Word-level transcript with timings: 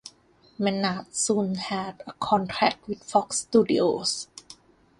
Maynard 0.57 1.13
soon 1.13 1.53
had 1.53 2.01
a 2.07 2.13
contract 2.13 2.87
with 2.87 3.03
Fox 3.03 3.41
Studios. 3.41 4.27